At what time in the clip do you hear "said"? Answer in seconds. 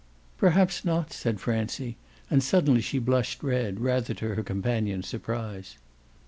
1.13-1.39